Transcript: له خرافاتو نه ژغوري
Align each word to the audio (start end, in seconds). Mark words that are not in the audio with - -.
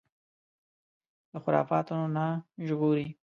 له 1.31 1.39
خرافاتو 1.43 1.97
نه 2.15 2.25
ژغوري 2.67 3.07